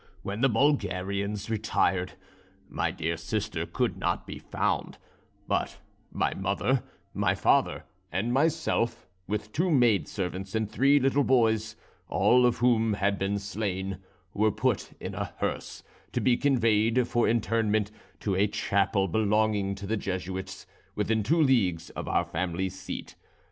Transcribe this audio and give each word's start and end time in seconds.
When 0.23 0.41
the 0.41 0.49
Bulgarians 0.49 1.47
retired, 1.47 2.13
my 2.67 2.89
dear 2.89 3.17
sister 3.17 3.67
could 3.67 3.97
not 3.99 4.25
be 4.25 4.39
found; 4.39 4.97
but 5.47 5.77
my 6.11 6.33
mother, 6.33 6.81
my 7.13 7.35
father, 7.35 7.83
and 8.11 8.33
myself, 8.33 9.05
with 9.27 9.51
two 9.51 9.69
maid 9.69 10.07
servants 10.07 10.55
and 10.55 10.67
three 10.67 10.99
little 10.99 11.23
boys 11.23 11.75
all 12.09 12.47
of 12.47 12.57
whom 12.57 12.93
had 12.93 13.19
been 13.19 13.37
slain, 13.37 13.99
were 14.33 14.49
put 14.51 14.89
in 14.99 15.13
a 15.13 15.33
hearse, 15.37 15.83
to 16.13 16.19
be 16.19 16.35
conveyed 16.35 17.07
for 17.07 17.29
interment 17.29 17.91
to 18.21 18.33
a 18.35 18.47
chapel 18.47 19.07
belonging 19.07 19.75
to 19.75 19.85
the 19.85 19.97
Jesuits, 19.97 20.65
within 20.95 21.21
two 21.21 21.39
leagues 21.43 21.91
of 21.91 22.07
our 22.07 22.25
family 22.25 22.69
seat. 22.69 23.13